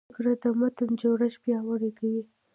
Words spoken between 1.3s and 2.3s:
پیاوړی کوي.